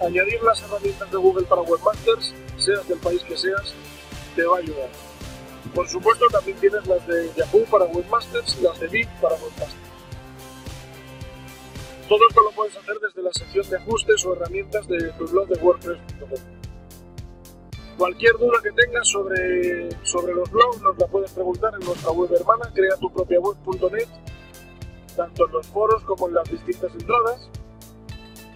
añadir 0.00 0.42
las 0.44 0.62
herramientas 0.62 1.10
de 1.10 1.18
Google 1.18 1.44
para 1.44 1.60
webmasters, 1.60 2.32
seas 2.56 2.88
del 2.88 3.00
país 3.00 3.22
que 3.22 3.36
seas, 3.36 3.74
te 4.34 4.44
va 4.44 4.56
a 4.56 4.60
ayudar. 4.60 5.07
Por 5.74 5.88
supuesto, 5.88 6.26
también 6.30 6.56
tienes 6.58 6.86
las 6.86 7.06
de 7.06 7.30
Yahoo 7.36 7.64
para 7.70 7.84
webmasters 7.86 8.58
y 8.58 8.62
las 8.62 8.78
de 8.80 8.88
Bing 8.88 9.08
para 9.20 9.34
webmasters. 9.36 9.88
Todo 12.08 12.20
esto 12.26 12.42
lo 12.42 12.50
puedes 12.52 12.74
hacer 12.76 12.98
desde 13.00 13.22
la 13.22 13.32
sección 13.32 13.68
de 13.68 13.76
ajustes 13.76 14.24
o 14.24 14.32
herramientas 14.32 14.88
de 14.88 15.12
tu 15.12 15.26
blog 15.26 15.46
de 15.48 15.60
WordPress.com. 15.60 16.58
Cualquier 17.98 18.32
duda 18.38 18.58
que 18.62 18.70
tengas 18.70 19.08
sobre, 19.08 19.90
sobre 20.04 20.34
los 20.34 20.50
blogs 20.50 20.80
nos 20.80 20.96
la 20.96 21.06
puedes 21.06 21.32
preguntar 21.32 21.74
en 21.78 21.84
nuestra 21.84 22.10
web 22.12 22.32
hermana, 22.32 22.70
crea 22.72 22.96
tu 22.96 23.12
propia 23.12 23.40
web.net, 23.40 24.08
tanto 25.16 25.46
en 25.46 25.52
los 25.52 25.66
foros 25.66 26.02
como 26.04 26.28
en 26.28 26.34
las 26.34 26.50
distintas 26.50 26.92
entradas. 26.92 27.50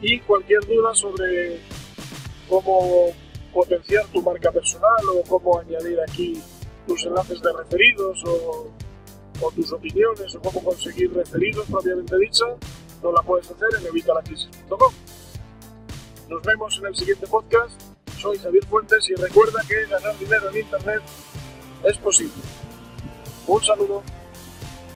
Y 0.01 0.19
cualquier 0.21 0.65
duda 0.67 0.95
sobre 0.95 1.61
cómo 2.49 3.13
potenciar 3.53 4.07
tu 4.07 4.23
marca 4.23 4.51
personal 4.51 5.05
o 5.15 5.23
cómo 5.29 5.59
añadir 5.59 5.99
aquí 6.01 6.43
tus 6.87 7.05
enlaces 7.05 7.41
de 7.41 7.53
referidos 7.53 8.25
o, 8.25 8.71
o 9.41 9.51
tus 9.53 9.73
opiniones 9.73 10.35
o 10.35 10.41
cómo 10.41 10.63
conseguir 10.63 11.13
referidos 11.15 11.67
propiamente 11.67 12.17
dicha, 12.19 12.47
nos 13.03 13.13
la 13.13 13.23
puedes 13.23 13.51
hacer 13.51 13.69
en 13.81 13.87
evitalacrisis.com. 13.87 14.93
Nos 16.29 16.43
vemos 16.43 16.79
en 16.79 16.87
el 16.87 16.97
siguiente 16.97 17.27
podcast 17.27 17.93
soy 18.23 18.39
Javier 18.39 18.65
Fuentes 18.67 19.11
y 19.11 19.15
recuerda 19.17 19.61
que 19.67 19.85
ganar 19.87 20.17
dinero 20.17 20.49
en 20.51 20.59
Internet 20.59 21.03
es 21.83 21.99
posible. 21.99 22.41
Un 23.49 23.65
saludo. 23.65 24.05